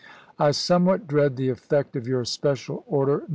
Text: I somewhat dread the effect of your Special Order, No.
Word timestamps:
I 0.39 0.49
somewhat 0.49 1.05
dread 1.05 1.35
the 1.35 1.49
effect 1.49 1.95
of 1.95 2.07
your 2.07 2.25
Special 2.25 2.83
Order, 2.87 3.19
No. 3.19 3.27